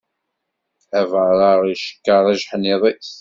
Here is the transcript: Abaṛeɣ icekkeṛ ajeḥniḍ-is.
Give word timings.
Abaṛeɣ 0.99 1.59
icekkeṛ 1.73 2.23
ajeḥniḍ-is. 2.31 3.09